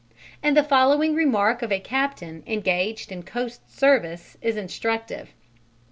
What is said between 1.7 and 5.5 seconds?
a captain engaged in coast service is instructive.